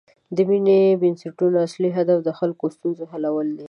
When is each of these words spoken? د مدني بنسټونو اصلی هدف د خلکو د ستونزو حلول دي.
د 0.35 0.37
مدني 0.49 0.81
بنسټونو 1.01 1.57
اصلی 1.67 1.89
هدف 1.97 2.17
د 2.23 2.29
خلکو 2.39 2.63
د 2.67 2.71
ستونزو 2.75 3.03
حلول 3.11 3.47
دي. 3.57 3.59